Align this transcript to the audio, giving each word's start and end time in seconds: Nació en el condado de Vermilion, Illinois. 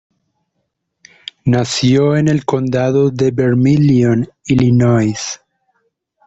Nació 1.45 2.17
en 2.17 2.27
el 2.27 2.43
condado 2.43 3.11
de 3.11 3.29
Vermilion, 3.29 4.27
Illinois. 4.47 5.39